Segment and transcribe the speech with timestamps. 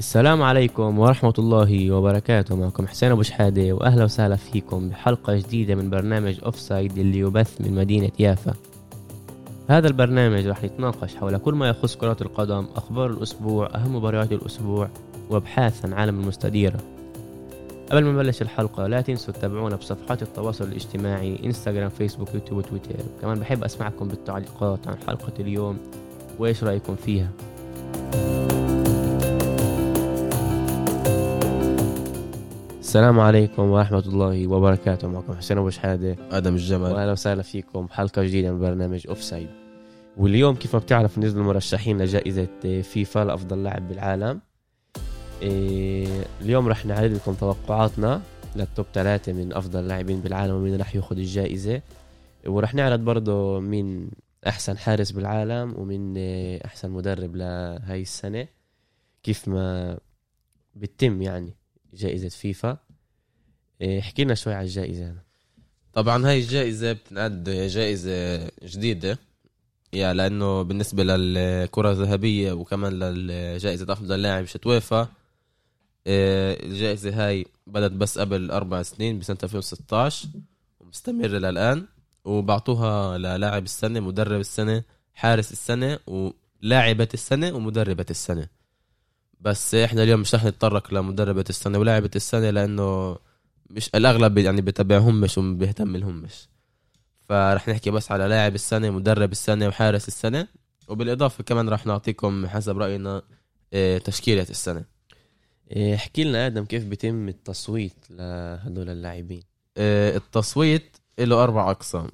[0.00, 2.56] السلام عليكم ورحمة الله وبركاته.
[2.56, 7.74] معكم حسين أبو شحادة وأهلا وسهلا فيكم بحلقة جديدة من برنامج offside اللي يبث من
[7.74, 8.54] مدينة يافا.
[9.68, 14.88] هذا البرنامج راح يتناقش حول كل ما يخص كرة القدم أخبار الأسبوع أهم مباريات الأسبوع
[15.30, 16.80] وأبحاث عن عالم المستديرة
[17.90, 23.04] قبل ما نبلش الحلقة لا تنسوا تتابعونا بصفحات التواصل الاجتماعي إنستغرام فيسبوك يوتيوب وتويتر.
[23.22, 25.78] كمان بحب أسمعكم بالتعليقات عن حلقة اليوم
[26.38, 27.28] وإيش رأيكم فيها؟
[32.90, 35.08] السلام عليكم ورحمة الله وبركاته.
[35.08, 36.16] معكم حسين أبو شحادة.
[36.30, 36.92] آدم الجمل.
[36.92, 37.86] واهلا وسهلا فيكم.
[37.86, 39.48] بحلقه جديدة من برنامج offside
[40.16, 42.48] واليوم كيف ما بتعرف نزلوا المرشحين لجائزة
[42.82, 44.40] فيفا لأفضل لاعب بالعالم.
[45.42, 48.22] إيه، اليوم رح نعرض لكم توقعاتنا
[48.56, 51.82] لل top ثلاثة من أفضل لاعبين بالعالم ومين رح ياخذ الجائزة.
[52.46, 54.10] ورح نعرض برضه مين
[54.46, 58.46] أحسن حارس بالعالم ومين إيه، أحسن مدرب لهاي السنة.
[59.22, 59.98] كيف ما
[60.74, 61.59] بتتم يعني.
[61.94, 62.78] جائزة فيفا.
[63.80, 65.14] إيه، احكي لنا شوي على الجائزة.
[65.92, 69.18] طبعا هاي الجائزة بتنعد جائزة جديدة.
[69.92, 75.08] يعني لأنه بالنسبة للكرة الذهبية وكمان لجائزة أفضل لاعب شتويفا
[76.06, 80.28] آه، الجائزة هاي بدت بس قبل أربع سنين بسنة 2016
[80.80, 81.86] ومستمرة للآن
[82.24, 84.82] وبعطوها للاعب السنة مدرب السنة
[85.14, 88.48] حارس السنة ولاعبة السنة ومدربة السنة.
[89.40, 93.16] بس إحنا اليوم مش رح نتطرق لمدربة السنة ولاعبة السنة لأنه
[93.70, 96.48] مش الأغلب يعني بتابعهم مش وبيهتم لهم مش
[97.28, 100.48] فرح نحكي بس على لاعب السنة مدرب السنة وحارس السنة
[100.88, 103.22] وبالإضافة كمان رح نعطيكم حسب رأينا
[103.72, 104.84] آه، تشكيلة السنة.
[105.70, 109.42] إيه، احكي لنا آدم كيف بيتم التصويت لهدول اللاعبين؟
[109.76, 112.10] آه، التصويت له أربع أقسام.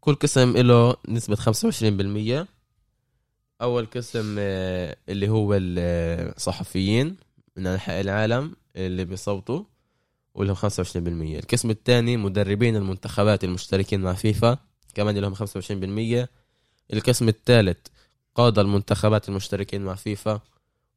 [0.00, 2.46] كل قسم له نسبة 25%
[3.62, 7.16] أول قسم آه، اللي هو الصحفيين
[7.56, 9.64] من أنحاء العالم اللي بيصوتوا
[10.34, 14.58] ولهم 25% القسم الثاني مدربين المنتخبات المشتركين مع فيفا
[14.94, 16.28] كمان لهم 25%
[16.92, 17.78] القسم الثالث
[18.34, 20.40] قادة المنتخبات المشتركين مع فيفا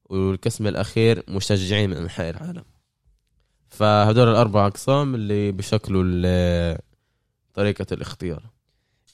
[0.06, 2.64] والقسم الأخير مشجعين من أنحاء العالم.
[3.70, 6.78] فهدول الأربع أقسام اللي بشكلوا
[7.54, 8.53] طريقة الاختيار.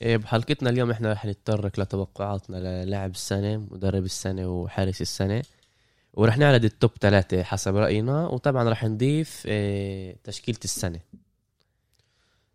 [0.02, 5.44] بحلقتنا اليوم إحنا رح نتطرق لتوقعاتنا للاعب السنة مدرب السنة وحارس السنة.
[6.14, 11.00] ورح نعرض التوب ثلاثة حسب رأينا وطبعا رح نضيف إيه، تشكيلة السنة.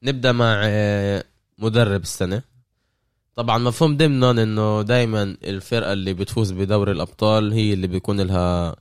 [0.02, 1.24] نبدأ مع آه،
[1.58, 2.42] مدرب السنة.
[3.36, 8.76] طبعا مفهوم ضمنا إنه دايما الفرقة اللي بتفوز بدوري الأبطال هي اللي بيكون لها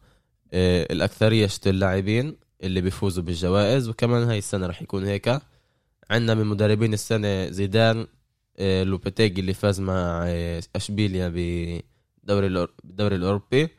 [0.53, 5.39] الأكثرية اللاعبين اللي بيفوزوا بالجوائز وكمان هاي السنة رح يكون هيك.
[6.09, 8.07] عندنا من مدربين السنة زيدان
[8.59, 13.69] لوبيتيجي اللي فاز مع آه، أشبيليا بالدوري الأوروبي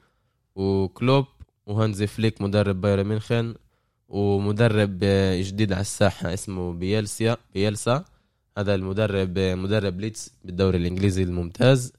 [0.57, 1.27] وكلوب
[1.67, 3.55] وهانزي فليك مدرب بايرن ميونخن
[4.09, 8.05] ومدرب آه، جديد على الساحة اسمه بيلسيا بيلسا.
[8.59, 11.93] هذا المدرب آه، مدرب ليدز بالدوري الإنجليزي الممتاز.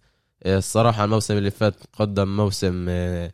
[0.43, 3.31] آه، الصراحة الموسم اللي فات قدم موسم آه،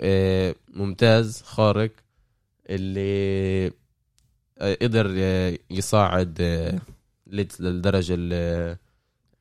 [0.00, 1.90] آه، ممتاز خارق
[2.70, 3.66] اللي
[4.58, 6.78] آه، قدر آه، يصعد آه،
[7.34, 8.76] ليدز للدرجة ال-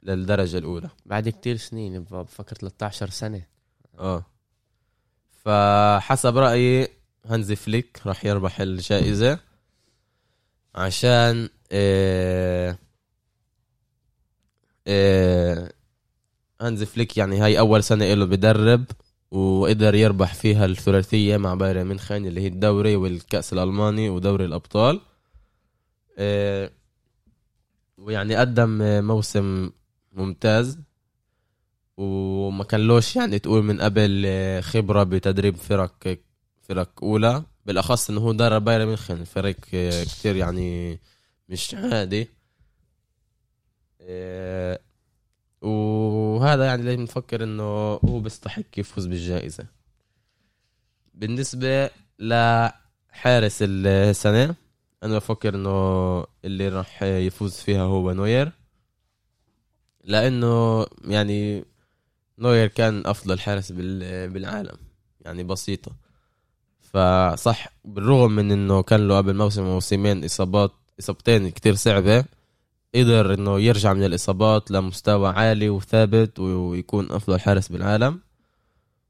[0.04, 0.90] للدرجة الأولى.
[1.06, 3.42] بعد كتير سنين بفكر 13 سنة.
[4.00, 4.26] آه.
[5.44, 6.88] فحسب رأيي
[7.26, 9.40] هانزي فليك راح يربح الجائزة
[10.76, 12.78] عشان آه
[14.88, 15.74] آه
[16.62, 18.86] هانزي فليك يعني هاي أول سنة له بدرب
[19.32, 25.02] وقدر يربح فيها الثلاثية مع بايرن ميونخن اللي هي الدوري والكأس الألماني ودوري الأبطال.
[26.18, 26.72] آه
[28.04, 29.72] ويعني قدم موسم
[30.12, 30.80] ممتاز
[31.98, 34.28] وما كانلوش يعني تقول من قبل
[34.64, 36.20] خبرة بتدريب فرق
[36.62, 39.56] فرق أولى بالأخص إنه هو درب بايرن ميونخن فريق
[40.04, 41.00] كتير يعني
[41.50, 42.30] مش عادي.
[44.02, 44.80] آه،
[45.62, 47.64] وهذا يعني لازم نفكر إنه
[48.06, 49.66] هو بيستحق يفوز بالجائزة.
[51.14, 51.90] بالنسبة
[52.20, 54.56] لحارس السنة
[55.04, 58.52] أنا بفكر إنه اللي راح يفوز فيها هو نوير.
[60.04, 61.66] لأنه يعني
[62.40, 64.78] نوير كان أفضل حارس بال- بالعالم.
[65.22, 65.92] يعني بسيطة.
[66.82, 72.26] فصح بالرغم من إنه كان له قبل موسم وموسمين إصابات إصابتين كتير صعبة
[72.96, 78.20] قدر إنه يرجع من الإصابات لمستوى عالي وثابت ويكون أفضل حارس بالعالم.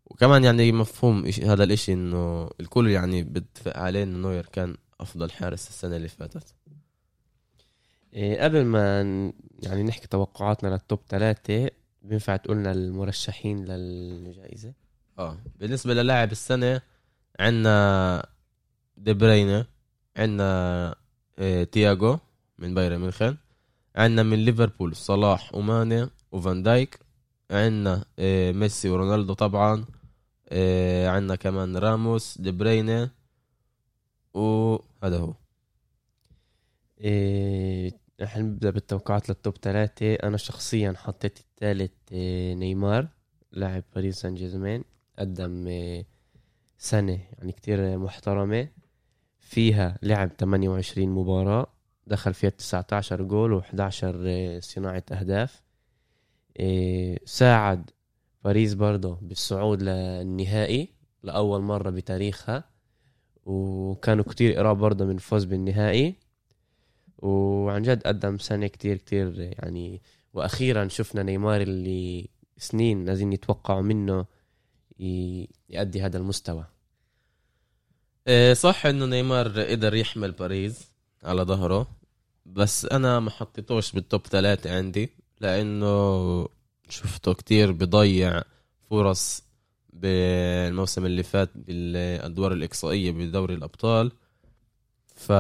[0.05, 5.67] وكمان يعني مفهوم هذا الإشي إنه الكل يعني بيتفق عليه إنه نوير كان أفضل حارس
[5.67, 6.55] السنة اللي فاتت.
[8.13, 9.01] إيه، قبل ما
[9.63, 11.69] يعني نحكي توقعاتنا للتوب ثلاثة
[12.01, 14.73] بينفع تقولنا المرشحين للجائزة؟
[15.19, 16.81] آه بالنسبة للاعب السنة
[17.39, 18.25] عندنا
[18.97, 19.65] دي برينا
[20.17, 20.95] عندنا
[21.39, 22.19] آه، تياغو
[22.57, 23.37] من بايرن ميونخن
[23.95, 26.99] عندنا من ليفربول صلاح وماني وفان دايك
[27.51, 29.85] عندنا آه، ميسي ورونالدو طبعا
[30.49, 33.09] آه، عندنا كمان راموس دي برينا
[35.03, 35.33] وهذا هو.
[37.01, 37.91] إيه
[38.21, 43.07] رح نبدأ بالتوقعات لل top ثلاثة أنا شخصيا حطيت الثالث إيه نيمار
[43.51, 44.83] لاعب باريس سان جيرمان
[45.19, 46.05] قدم إيه
[46.77, 48.67] سنة يعني كتير محترمة.
[49.39, 51.67] فيها لعب 28 مباراة.
[52.07, 54.05] دخل فيها 19 جول و11
[54.63, 55.61] صناعة أهداف.
[56.59, 57.89] إيه ساعد
[58.43, 62.72] باريس برضه بالصعود للنهائي لأول مرة بتاريخها.
[63.45, 66.15] وكانوا كتير قراب برضه من الفوز بالنهائي.
[67.17, 70.01] وعن جد قدم سنة كتير كتير يعني
[70.33, 74.25] وأخيرا شفنا نيمار اللي سنين لازم يتوقعوا منه
[75.69, 76.65] يأدي هذا المستوى.
[78.27, 80.87] إيه، صح إنه نيمار قدر يحمل باريس
[81.23, 81.87] على ظهره
[82.45, 85.09] بس أنا ما حطيتوش بالتوب ثلاثة عندي
[85.41, 86.47] لأنه
[86.89, 88.41] شفته كتير بضيع
[88.89, 89.43] فرص
[89.93, 94.11] بالموسم اللي فات بالأدوار الإقصائية بدوري الأبطال.
[95.15, 95.31] ف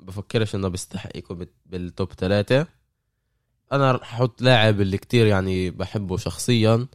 [0.00, 2.66] بفكرش إنه بيستحق يكون بال- بالتوب ثلاثة
[3.72, 6.86] أنا رح أحط لاعب اللي كتير يعني بحبه شخصيا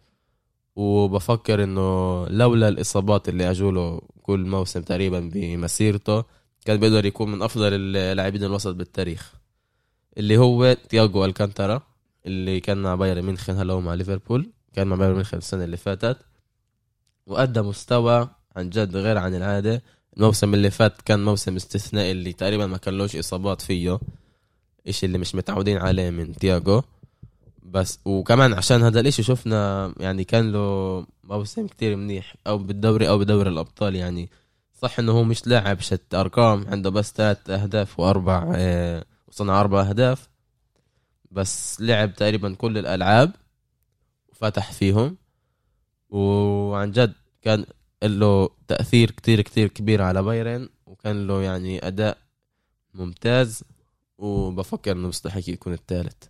[0.76, 6.24] وبفكر إنه لولا الإصابات اللي أجوله كل موسم تقريبا بمسيرته
[6.66, 9.34] كان بيقدر يكون من أفضل اللاعبين الوسط بالتاريخ.
[10.18, 11.82] اللي هو تياغو ألكانتارا
[12.26, 14.52] اللي كان مع بايرن ميونخ هلا مع ليفربول.
[14.76, 16.18] كان مع بايرن ميونخ السنة اللي فاتت
[17.28, 19.84] وأدى مستوى عن جد غير عن العادة.
[20.18, 24.00] الموسم اللي فات كان موسم استثنائي اللي تقريبا ما كان لوش إصابات فيه
[24.88, 26.84] إشي اللي مش متعودين عليه من تياغو.
[27.64, 33.18] بس وكمان عشان هذا الإشي شفنا يعني كان له موسم كتير منيح أو بالدوري أو
[33.18, 34.30] بدوري الأبطال يعني.
[34.82, 39.82] صح إنه هو مش لاعب شت أرقام عنده بس ثلاث أهداف وأربع آه، وصنع أربع
[39.82, 40.30] أهداف.
[41.32, 43.32] بس لعب تقريبا كل الألعاب.
[44.36, 45.18] وفتح فيهم.
[46.10, 47.66] وعن جد كان
[48.04, 52.18] له تأثير كتير كتير كبير على بايرن وكان له يعني أداء
[52.94, 53.64] ممتاز
[54.18, 56.24] وبفكر إنه مستحق يكون الثالث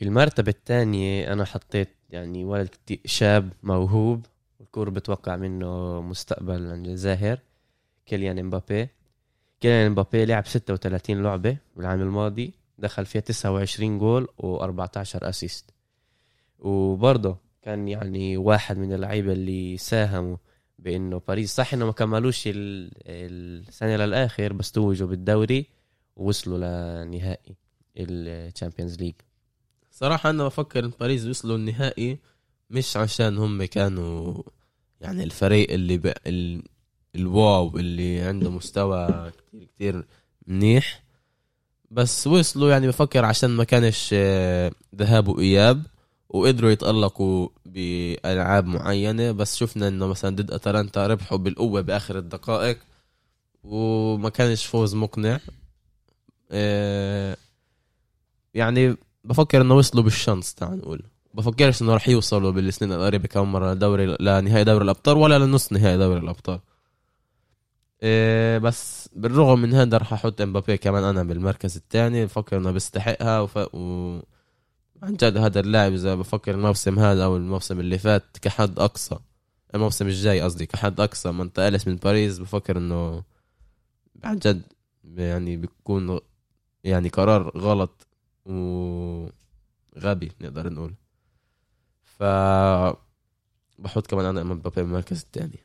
[0.00, 2.70] بالمرتبة الثانية أنا حطيت يعني ولد
[3.04, 4.26] شاب موهوب
[4.60, 7.38] والكور بتوقع منه مستقبل زاهر
[8.06, 8.88] كيليان امبابي.
[9.60, 15.73] كيليان امبابي لعب 36 لعبة بالعام الماضي دخل فيها 29 جول و14 assist.
[16.64, 20.36] وبرضه كان يعني واحد من اللعيبة اللي ساهموا
[20.78, 21.54] بإنه باريس.
[21.54, 22.90] صح إنه ما كملوش ال-
[23.68, 25.66] السنة للآخر بس توجوا بالدوري
[26.16, 26.58] ووصلوا
[27.04, 27.56] لنهائي
[27.96, 29.14] ال Champions League.
[29.90, 32.18] صراحة أنا بفكر إن باريس وصلوا النهائي
[32.70, 34.42] مش عشان هم كانوا
[35.00, 36.12] يعني الفريق اللي ب...
[36.26, 36.62] ال...
[37.14, 40.04] الواو اللي عنده مستوى كتير كتير
[40.46, 41.02] منيح
[41.90, 45.82] بس وصلوا يعني بفكر عشان ما كانش آه، ذهاب وإياب.
[46.34, 52.78] وقدروا يتألقوا بألعاب معينة بس شفنا إنه مثلا ضد أتلانتا ربحوا بالقوة بآخر الدقائق
[53.64, 55.40] وما كانش فوز مقنع.
[56.50, 57.36] آه،
[58.54, 61.02] يعني بفكر إنه وصلوا بالشانس تعال نقول.
[61.34, 65.98] بفكرش إنه راح يوصلوا بالسنين القريبة كم مرة دوري لنهائي دوري الأبطال ولا لنص نهائي
[65.98, 66.60] دوري الأبطال.
[68.02, 72.24] إيه بس بالرغم من هذا راح أحط إمبابي كمان أنا بالمركز الثاني.
[72.24, 73.74] بفكر إنه بيستحقها وف...
[73.74, 74.20] و...
[75.04, 79.18] عن جد هذا اللاعب إذا بفكر الموسم هذا أو الموسم اللي فات كحد أقصى
[79.74, 83.22] الموسم الجاي قصدي كحد أقصى ما انتقلش من باريس بفكر إنه
[84.24, 84.62] عن جد
[85.04, 86.20] يعني بيكون
[86.84, 88.06] يعني قرار غلط
[88.46, 90.94] وغبي نقدر نقول.
[92.02, 92.22] ف
[93.78, 95.58] بحط كمان أنا امبابي بالمركز الثاني.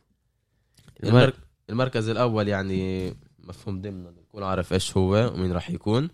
[1.03, 1.33] المر...
[1.69, 6.09] المركز الأول يعني مفهوم ضمن الكل عارف إيش هو ومين راح يكون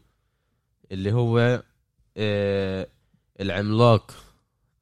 [0.92, 1.64] اللي هو
[2.18, 2.88] آه
[3.42, 4.12] العملاق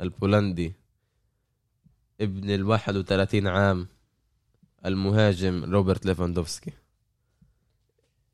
[0.02, 0.74] البولندي
[2.22, 3.88] ابن ال 31 عام
[4.86, 6.72] المهاجم روبرت ليفاندوفسكي.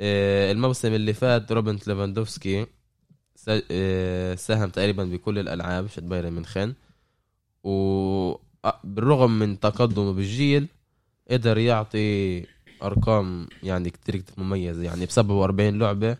[0.01, 2.65] آه الموسم اللي فات روبرت ليفاندوفسكي
[3.71, 6.73] آه، ساهم تقريبا بكل الألعاب شت بايرن ميونخن.
[7.63, 10.67] وبالرغم من تقدمه بالجيل
[11.31, 12.45] قدر يعطي
[12.83, 14.83] أرقام يعني كتير كتير مميزة.
[14.83, 16.17] يعني ب 47 لعبة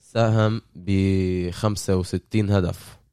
[0.00, 0.90] ساهم ب
[1.50, 3.03] 65 هدف.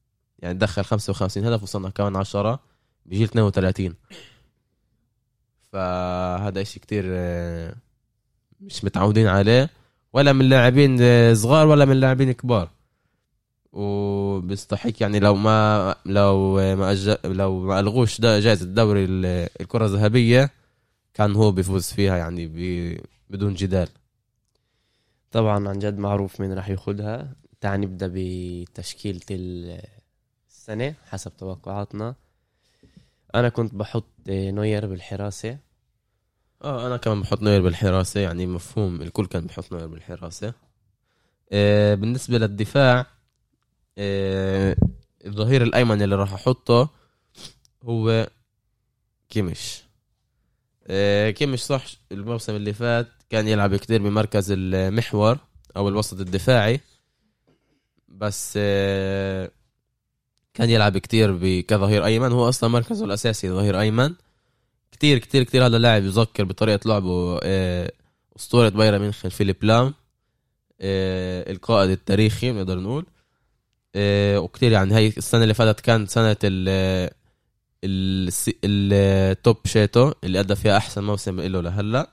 [0.41, 2.59] يعني دخل 55 هدف وصنع كمان 10
[3.05, 3.93] بجيل 32
[5.71, 7.75] فهذا إشي كتير آه،
[8.61, 9.69] مش متعودين عليه
[10.13, 12.69] ولا من لاعبين آه، صغار ولا من لاعبين كبار.
[13.73, 17.17] وبيستحق يعني لو ما لو ما أج...
[17.25, 20.49] لو ما ألغوش ده جائزة دوري ال- الكرة الذهبية
[21.13, 22.47] كان هو بيفوز فيها يعني.
[23.29, 23.87] بدون جدال.
[25.31, 27.33] طبعا عن جد معروف مين راح ياخدها.
[27.61, 29.19] تعال نبدأ بتشكيلة
[30.61, 32.15] ال- السنة حسب توقعاتنا.
[33.35, 35.57] أنا كنت بحط نوير بالحراسة.
[36.63, 40.53] آه أنا كمان بحط نوير بالحراسة يعني مفهوم الكل كان بحط نوير بالحراسة.
[41.51, 43.05] آه بالنسبة للدفاع
[43.97, 44.75] آه
[45.25, 46.89] الظهير الأيمن اللي راح أحطه
[47.83, 48.29] هو
[49.29, 49.83] كيمش
[50.87, 55.37] آه كيمش صح الموسم اللي فات كان يلعب كتير بمركز المحور
[55.77, 56.79] أو الوسط الدفاعي.
[58.07, 59.51] بس آه
[60.53, 62.31] كان يلعب كتير كظهير أيمن.
[62.31, 64.13] هو أصلا مركزه الأساسي ظهير أيمن.
[64.91, 67.91] كتير كتير كتير هذا اللاعب يذكر بطريقة لعبه آه،
[68.39, 69.93] أسطورة بايرن ميونخ فيليب لام
[70.81, 73.05] آه، القائد التاريخي نقدر نقول.
[73.95, 76.69] آه، وكتير يعني هاي السنة اللي فاتت كانت سنة ال
[77.83, 78.29] ال-
[78.63, 82.09] ال top شيتو اللي أدى فيها أحسن موسم له لهلأ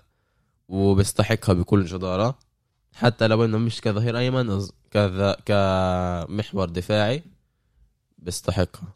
[0.69, 2.39] وبيستحقها بكل جدارة.
[2.95, 7.23] حتى لو إنه مش كظهير أيمن كذا كمحور دفاعي.
[8.19, 8.95] بيستحقها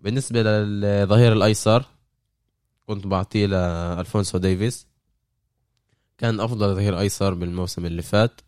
[0.00, 1.84] بالنسبة للظهير الأيسر
[2.86, 4.86] كنت بعطيه لألفونسو ديفيس
[6.18, 8.40] كان أفضل ظهير أيسر بالموسم اللي فات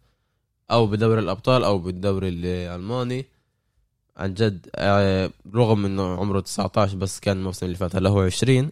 [0.71, 3.27] أو بدوري الأبطال أو بالدوري الألماني.
[4.17, 8.71] عن جد آه، رغم إنه عمره 19 بس كان الموسم اللي فات هلا هو 20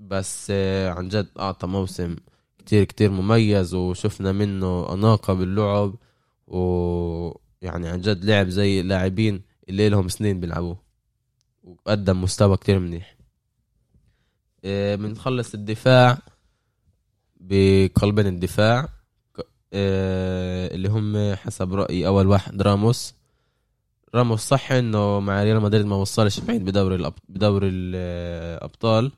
[0.00, 2.16] بس آه، عن جد أعطى موسم
[2.58, 5.94] كتير كتير مميز وشفنا منه أناقة باللعب
[6.46, 10.76] ويعني عن جد لعب زي اللاعبين اللي لهم سنين بيلعبوه.
[11.64, 13.16] وقدم مستوى كتير منيح.
[14.64, 16.18] آه، بنخلص الدفاع
[17.40, 18.88] بقلبين الدفاع.
[19.72, 23.14] آه، اللي هم حسب رأيي أول واحد راموس.
[24.14, 27.12] راموس صح إنه مع ريال مدريد ما وصلش بعيد بدوري.
[27.28, 29.12] بدوري الأبطال.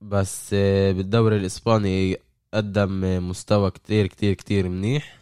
[0.00, 2.16] بس آه، بالدوري الإسباني
[2.54, 5.18] قدم مستوى كتير كتير كتير منيح.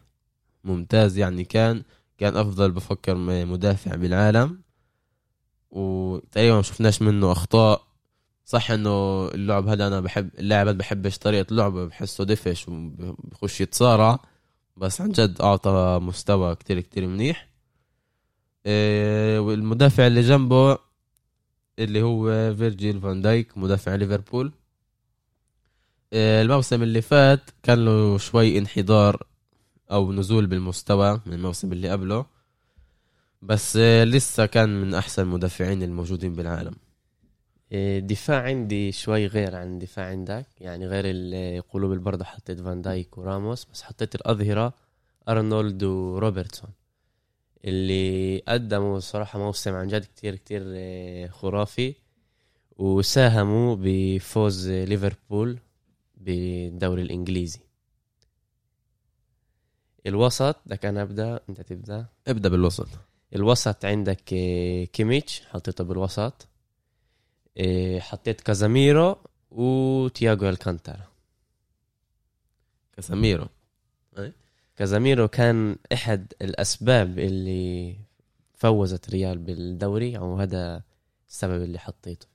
[0.65, 1.83] ممتاز يعني كان.
[2.23, 3.15] كان أفضل بفكر
[3.45, 4.63] مدافع بالعالم.
[5.71, 7.87] وتقريبا ما شفناش منه أخطاء.
[8.45, 14.19] صح إنه اللعب هذا أنا بحب اللاعب هذا بحبش طريقة لعبه بحسه دفش وبخش يتصارع.
[14.77, 17.49] بس عن جد أعطى مستوى كتير كتير منيح.
[18.67, 20.79] إيه والمدافع اللي جنبه
[21.79, 24.53] اللي هو فيرجيل فان دايك مدافع ليفربول.
[26.13, 29.27] إيه الموسم اللي فات كان له شوي انحدار
[29.91, 32.27] أو نزول بالمستوى من الموسم اللي قبله.
[33.43, 36.75] بس إيه لسه كان من أحسن المدافعين الموجودين بالعالم.
[37.73, 40.47] إيه، دفاع عندي شوي غير عن دفاع عندك.
[40.61, 44.75] يعني غير القلوب البردة حطيت فان دايك وراموس بس حطيت الأظهرة
[45.29, 46.71] أرنولد وروبرتسون
[47.65, 51.95] اللي قدموا صراحة موسم عن جد كتير كتير إيه، خرافي
[52.79, 55.59] وساهموا بفوز ليفربول
[56.17, 57.61] بالدوري الإنجليزي.
[60.07, 61.41] الوسط ده كان أبدأ.
[61.49, 62.07] أنت تبدأ.
[62.29, 62.89] ابدأ بالوسط.
[63.35, 65.43] الوسط عندك إيه، كيميتش.
[65.51, 66.49] حطيته بالوسط.
[67.57, 69.17] إيه، حطيت كازاميرو
[69.51, 71.07] وتياغو ألكانتارا.
[72.97, 73.47] كاساميرو
[74.77, 77.97] كازاميرو كان أحد الأسباب اللي
[78.55, 80.83] فوزت الريال بالدوري أو هذا
[81.29, 82.27] السبب اللي حطيته.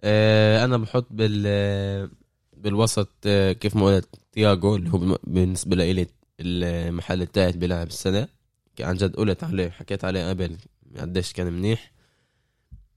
[0.00, 2.10] آه، أنا بحط بال
[2.56, 6.06] بالوسط آه، كيف ما قلت تياجو اللي هو بالنسبة لي
[6.42, 8.28] المحل الثالث بلاعب السنة.
[8.80, 10.56] عن جد قلت عليه حكيت عليه قبل
[10.98, 11.92] قديش كان منيح.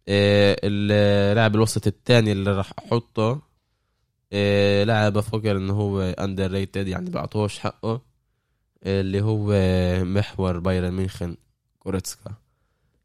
[0.08, 3.42] آه، اللاعب الوسط الثاني اللي راح أحطه
[4.34, 8.02] آه، لاعب بفكر إنه هو underrated يعني بعطوش حقه
[8.84, 9.54] اللي هو
[10.06, 11.38] محور بايرن ميونخن
[11.80, 12.34] كوريتسكا.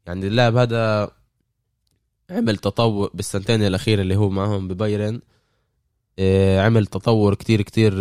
[0.07, 1.11] يعني اللاعب هذا
[2.29, 5.21] عمل تطور بالسنتين الأخيرة اللي هو معهم ببايرن.
[6.19, 7.93] آه، عمل تطور كتير كتير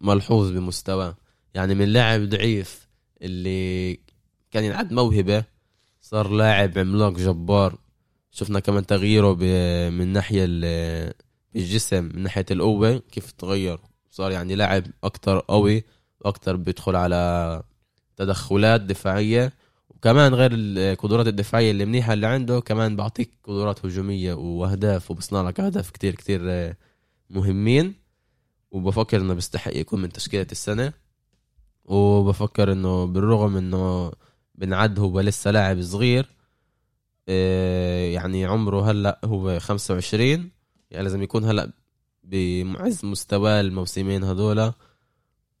[0.00, 1.16] ملحوظ بمستواه.
[1.54, 2.88] يعني من لاعب ضعيف
[3.22, 3.98] اللي
[4.50, 5.44] كان يلعب موهبة
[6.00, 7.78] صار لاعب عملاق جبار.
[8.30, 9.34] شفنا كمان تغييره
[9.90, 11.14] من ناحية ال-
[11.56, 13.78] الجسم من ناحية القوة كيف تغير.
[14.10, 15.84] صار يعني لاعب أكتر قوي
[16.20, 17.62] وأكتر بيدخل على
[18.16, 19.52] تدخلات دفاعية.
[19.88, 25.60] وكمان غير القدرات الدفاعية اللي منيحة اللي عنده كمان بعطيك قدرات هجومية وأهداف وبصنع لك
[25.60, 26.74] أهداف كتير كتير
[27.30, 27.94] مهمين.
[28.70, 30.92] وبفكر إنه بيستحق يكون من تشكيلة السنة.
[31.88, 34.12] وبفكر إنه بالرغم إنه
[34.54, 36.26] بنعد هو لسه لاعب صغير
[37.28, 40.50] آه، يعني عمره هلأ هو 25
[40.90, 41.72] يعني لازم يكون هلأ
[42.24, 44.72] بمعز مستواه الموسمين هذولا.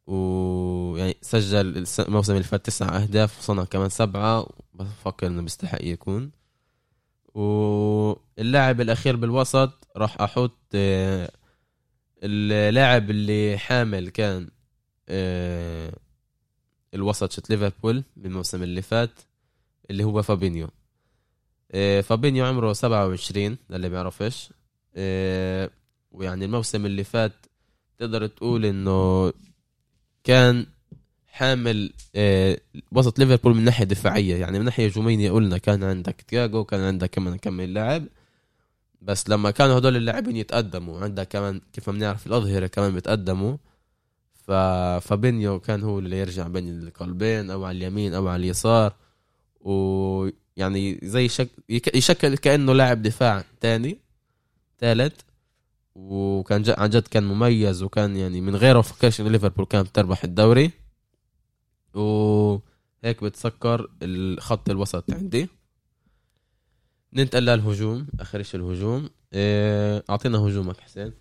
[0.06, 6.30] ويعني سجل الموسم اللي فات تسع أهداف وصنع كمان سبعة بفكر إنه بيستحق يكون.
[7.34, 11.30] واللاعب الأخير بالوسط راح أحط آه،
[12.22, 14.50] اللاعب اللي حامل كان
[15.08, 15.92] آه،
[16.94, 19.10] الوسط شت ليفربول بالموسم اللي فات
[19.90, 20.68] اللي هو فابينيو.
[21.72, 24.50] آه، فابينيو عمره 27 للي بيعرفش.
[24.96, 25.70] آه،
[26.12, 27.32] ويعني الموسم اللي فات
[27.98, 29.32] تقدر تقول إنه
[30.24, 30.66] كان
[31.26, 32.60] حامل آه،
[32.92, 34.36] وسط ليفربول من ناحية دفاعية.
[34.36, 38.06] يعني من ناحية هجومية قلنا كان عندك تياجو كان عندك كمان كم لاعب.
[39.02, 43.56] بس لما كانوا هدول اللاعبين يتقدموا عندك كمان كيف ما بنعرف الأظهرة كمان بيتقدموا
[44.48, 44.52] ف...
[45.08, 48.94] فابينيو كان هو اللي يرجع بين القلبين أو على اليمين أو على اليسار.
[49.60, 51.50] ويعني زي شك...
[51.94, 53.98] يشكل كأنه لاعب دفاع تاني
[54.78, 55.20] ثالث
[55.94, 56.64] وكان.
[56.68, 60.70] عن جد كان مميز وكان يعني من غيره فكرش ليفربول كانت تربح الدوري.
[61.94, 65.48] وهيك بتسكر الخط الوسط عندي.
[67.12, 69.10] ننتقل للهجوم آخر شيء الهجوم.
[69.32, 71.12] إيه، أعطينا هجومك حسين.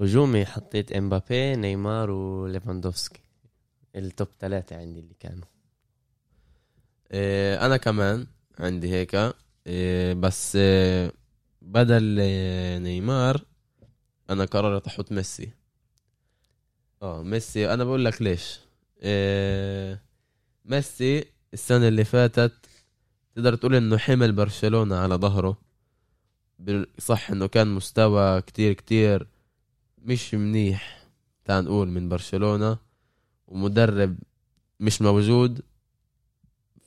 [0.00, 3.20] هجومي حطيت إمبابي نيمار وليفاندوفسكي.
[3.96, 5.46] التوب ثلاثة عندي اللي كانوا.
[7.12, 8.26] إيه، أنا كمان
[8.58, 9.34] عندي هيك.
[9.66, 11.12] إيه، بس إيه،
[11.62, 12.02] بدل
[12.82, 13.44] نيمار
[14.30, 15.50] أنا قررت أحط ميسي.
[17.02, 17.74] آه ميسي.
[17.74, 18.60] أنا بقول لك ليش.
[19.02, 20.02] إيه،
[20.64, 22.52] ميسي السنة اللي فاتت
[23.34, 25.58] تقدر تقول إنه حمل برشلونة على ظهره.
[26.98, 29.26] صح إنه كان مستوى كتير كتير.
[30.04, 31.06] مش منيح.
[31.44, 32.78] تعال نقول من برشلونة
[33.48, 34.16] ومدرب
[34.80, 35.60] مش موجود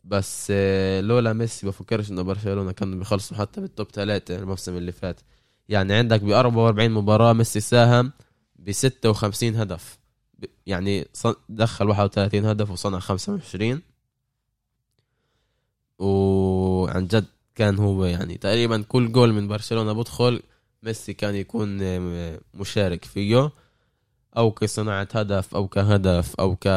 [0.04, 5.22] بس آه، لولا ميسي بفكرش إنه برشلونة كانوا بيخلصوا حتى بالتوب ثلاثة الموسم اللي فات.
[5.70, 8.12] يعني عندك ب 44 مباراة ميسي ساهم
[8.56, 10.00] ب 56 هدف.
[10.66, 11.08] يعني
[11.50, 13.82] دخل 31 هدف وصنع 25
[16.00, 17.26] وعن جد
[17.56, 20.42] كان هو يعني تقريبا كل جول من برشلونة بدخل
[20.84, 23.52] ميسي كان يكون آه، مشارك فيه
[24.38, 26.68] أو كصناعة هدف أو كهدف أو ك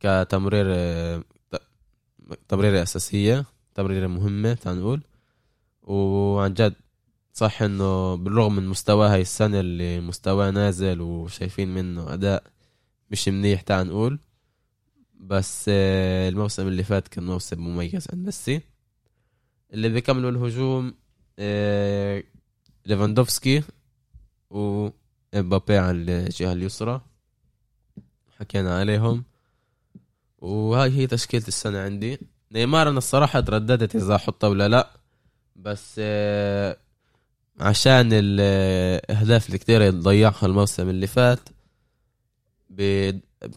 [0.00, 1.62] كتمرير آه، ت-
[2.48, 5.02] تمريرة أساسية تمريرة مهمة تعال نقول
[5.82, 6.74] وعن جد
[7.32, 12.42] صح إنه بالرغم من مستواه هاي السنة اللي مستواه نازل وشايفين منه أداء
[13.10, 14.18] مش منيح تعال نقول
[15.20, 18.60] بس آه، الموسم اللي فات كان موسم مميز عند ميسي.
[19.72, 20.94] اللي بيكملوا الهجوم
[22.86, 23.62] ليفاندوفسكي
[24.50, 27.00] ومبابي على الجهة اليسرى.
[28.38, 29.24] حكينا عليهم.
[30.38, 32.18] وهاي هي تشكيلة السنة عندي.
[32.52, 34.90] نيمار أنا الصراحة ترددت إذا أحطه ولا لأ.
[35.56, 36.76] بس آه،
[37.60, 41.48] عشان الأهداف اللي كتير ضيعها الموسم اللي فات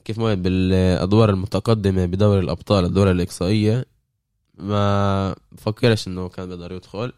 [0.06, 3.86] كيف ما بالأدوار المتقدمة بدوري الأبطال الدورة الإقصائية
[4.58, 7.14] ما بفكرش إنه كان بيقدر يدخل.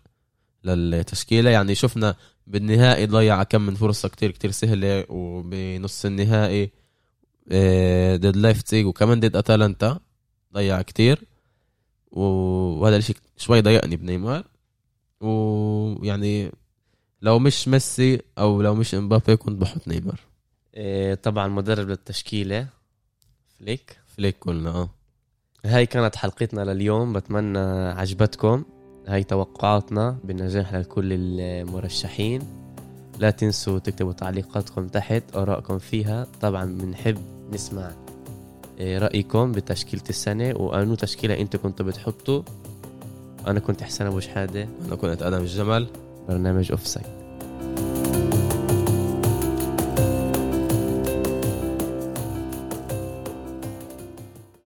[0.76, 1.50] للتشكيلة.
[1.50, 2.16] يعني شفنا
[2.48, 6.72] بالنهائي ضيع كم من فرصة كتير كتير سهلة وبنص النهائي
[7.52, 10.00] آه، ضد لايبتسيج وكمان ضد اتلانتا
[10.54, 11.24] ضيع كتير.
[12.12, 14.44] وهذا الاشي شوي ضايقني بنيمار.
[15.22, 16.52] ويعني
[17.22, 20.20] لو مش ميسي أو لو مش إمبابي كنت بحط نيمار.
[20.74, 22.68] إيه، طبعا مدرب للتشكيلة
[23.60, 23.98] فليك.
[24.08, 24.90] فليك قلنا آه.
[25.66, 27.14] هاي كانت حلقتنا لليوم.
[27.14, 28.64] بتمنى عجبتكم.
[29.08, 32.42] هاي توقعاتنا بالنجاح لكل المرشحين.
[33.20, 36.28] لا تنسوا تكتبوا تعليقاتكم تحت آرائكم فيها.
[36.42, 37.18] طبعا بنحب
[37.54, 37.92] نسمع
[38.80, 40.54] إيه، رأيكم بتشكيلة السنة.
[40.56, 42.42] وأنو تشكيلة أنتوا كنتوا بتحطوا؟
[43.48, 44.68] أنا كنت حسن أبو شحادة.
[44.88, 45.88] أنا كنت أدم الجمل.
[46.30, 47.17] برنامج أوف سايد.